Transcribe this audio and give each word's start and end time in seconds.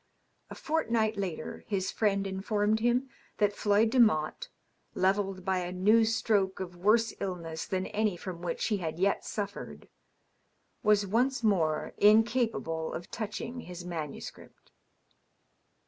A 0.49 0.55
fortnight 0.55 1.15
later 1.15 1.63
his 1.67 1.91
friend 1.91 2.25
informed 2.25 2.79
him 2.79 3.07
that 3.37 3.53
Floyd 3.53 3.91
Demotte, 3.91 4.47
levelled 4.95 5.45
by 5.45 5.59
a 5.59 5.71
new 5.71 6.05
stroke 6.05 6.59
of 6.59 6.75
worse 6.75 7.13
illness 7.19 7.67
than 7.67 7.85
any 7.85 8.17
from 8.17 8.41
which 8.41 8.65
he 8.69 8.77
had 8.77 8.97
yet 8.97 9.23
suffered, 9.23 9.87
was 10.81 11.05
once 11.05 11.43
more 11.43 11.93
incapable 11.99 12.95
of 12.95 13.11
touching 13.11 13.59
his 13.59 13.85
manuscript. 13.85 14.71